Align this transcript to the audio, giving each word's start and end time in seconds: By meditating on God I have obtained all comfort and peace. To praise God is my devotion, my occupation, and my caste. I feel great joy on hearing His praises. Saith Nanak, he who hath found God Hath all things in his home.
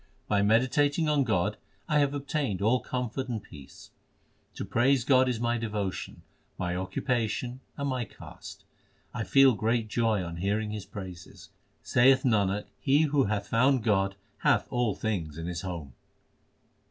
By 0.27 0.41
meditating 0.41 1.07
on 1.07 1.23
God 1.23 1.57
I 1.87 1.99
have 1.99 2.15
obtained 2.15 2.59
all 2.59 2.79
comfort 2.79 3.27
and 3.29 3.39
peace. 3.39 3.91
To 4.55 4.65
praise 4.65 5.05
God 5.05 5.29
is 5.29 5.39
my 5.39 5.59
devotion, 5.59 6.23
my 6.57 6.75
occupation, 6.75 7.59
and 7.77 7.87
my 7.87 8.05
caste. 8.05 8.65
I 9.13 9.23
feel 9.23 9.53
great 9.53 9.89
joy 9.89 10.23
on 10.23 10.37
hearing 10.37 10.71
His 10.71 10.87
praises. 10.87 11.51
Saith 11.83 12.23
Nanak, 12.23 12.65
he 12.79 13.03
who 13.03 13.25
hath 13.25 13.49
found 13.49 13.83
God 13.83 14.15
Hath 14.39 14.65
all 14.71 14.95
things 14.95 15.37
in 15.37 15.45
his 15.45 15.61
home. 15.61 15.93